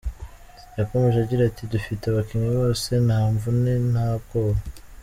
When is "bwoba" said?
4.21-4.61